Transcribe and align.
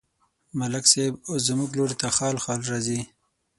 ملک 0.59 0.85
صاحب 0.91 1.13
اوس 1.27 1.41
زموږ 1.49 1.69
لوري 1.77 1.95
ته 2.01 2.07
خال 2.17 2.35
خال 2.43 2.59
راځي. 2.71 2.99